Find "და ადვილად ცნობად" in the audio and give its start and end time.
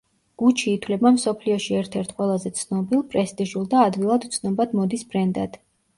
3.75-4.75